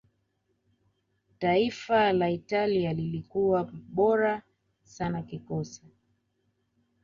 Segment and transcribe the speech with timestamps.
[1.39, 4.41] taifa la italia lilikuwa bora
[4.83, 5.87] sana kisoka